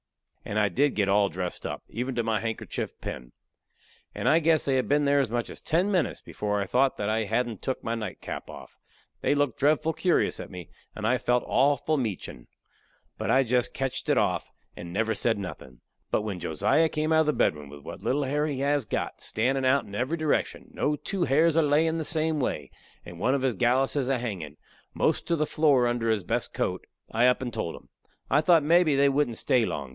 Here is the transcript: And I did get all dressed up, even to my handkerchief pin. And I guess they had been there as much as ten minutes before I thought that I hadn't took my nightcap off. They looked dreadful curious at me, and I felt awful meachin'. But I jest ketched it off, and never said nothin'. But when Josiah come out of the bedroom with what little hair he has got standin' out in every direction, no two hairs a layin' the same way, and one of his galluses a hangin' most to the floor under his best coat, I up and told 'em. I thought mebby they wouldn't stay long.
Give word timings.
And 0.43 0.57
I 0.57 0.69
did 0.69 0.95
get 0.95 1.07
all 1.07 1.29
dressed 1.29 1.67
up, 1.67 1.83
even 1.87 2.15
to 2.15 2.23
my 2.23 2.39
handkerchief 2.39 2.99
pin. 2.99 3.31
And 4.15 4.27
I 4.27 4.39
guess 4.39 4.65
they 4.65 4.75
had 4.75 4.89
been 4.89 5.05
there 5.05 5.19
as 5.19 5.29
much 5.29 5.51
as 5.51 5.61
ten 5.61 5.91
minutes 5.91 6.19
before 6.19 6.59
I 6.59 6.65
thought 6.65 6.97
that 6.97 7.07
I 7.09 7.25
hadn't 7.25 7.61
took 7.61 7.83
my 7.83 7.93
nightcap 7.93 8.49
off. 8.49 8.75
They 9.21 9.35
looked 9.35 9.59
dreadful 9.59 9.93
curious 9.93 10.39
at 10.39 10.49
me, 10.49 10.69
and 10.95 11.05
I 11.05 11.19
felt 11.19 11.43
awful 11.45 11.95
meachin'. 11.95 12.47
But 13.19 13.29
I 13.29 13.43
jest 13.43 13.75
ketched 13.75 14.09
it 14.09 14.17
off, 14.17 14.51
and 14.75 14.91
never 14.91 15.13
said 15.13 15.37
nothin'. 15.37 15.81
But 16.09 16.23
when 16.23 16.39
Josiah 16.39 16.89
come 16.89 17.13
out 17.13 17.21
of 17.21 17.25
the 17.27 17.33
bedroom 17.33 17.69
with 17.69 17.83
what 17.83 18.01
little 18.01 18.23
hair 18.23 18.47
he 18.47 18.61
has 18.61 18.83
got 18.85 19.21
standin' 19.21 19.63
out 19.65 19.85
in 19.85 19.93
every 19.93 20.17
direction, 20.17 20.71
no 20.73 20.95
two 20.95 21.25
hairs 21.25 21.55
a 21.55 21.61
layin' 21.61 21.99
the 21.99 22.03
same 22.03 22.39
way, 22.39 22.71
and 23.05 23.19
one 23.19 23.35
of 23.35 23.43
his 23.43 23.55
galluses 23.55 24.09
a 24.09 24.17
hangin' 24.17 24.57
most 24.95 25.27
to 25.27 25.35
the 25.35 25.45
floor 25.45 25.85
under 25.85 26.09
his 26.09 26.23
best 26.23 26.51
coat, 26.55 26.87
I 27.11 27.27
up 27.27 27.43
and 27.43 27.53
told 27.53 27.75
'em. 27.75 27.89
I 28.31 28.41
thought 28.41 28.63
mebby 28.63 28.95
they 28.95 29.07
wouldn't 29.07 29.37
stay 29.37 29.65
long. 29.65 29.89